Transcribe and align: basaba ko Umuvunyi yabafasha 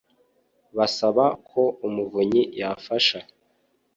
basaba 0.77 1.23
ko 1.49 1.61
Umuvunyi 1.87 2.41
yabafasha 2.59 3.19